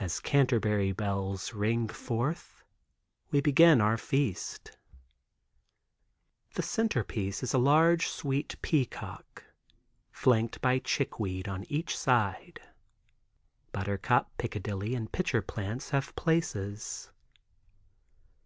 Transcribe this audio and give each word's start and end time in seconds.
As 0.00 0.18
Canterbury 0.18 0.92
"bells" 0.92 1.52
ring 1.52 1.88
forth, 1.88 2.64
we 3.30 3.42
begin 3.42 3.82
a 3.82 3.98
feast. 3.98 4.78
The 6.54 6.62
centerpiece 6.62 7.42
is 7.42 7.52
a 7.52 7.58
large 7.58 8.08
"sweet 8.08 8.56
pea"cock, 8.62 9.44
flanked 10.10 10.62
by 10.62 10.78
"chick"weed 10.78 11.48
on 11.48 11.64
each 11.64 11.98
side, 11.98 12.60
"butter"cup, 13.72 14.30
"pica"lily 14.38 14.94
and 14.94 15.12
"pitcher"plant 15.12 15.84
have 15.90 16.16
places. 16.16 17.10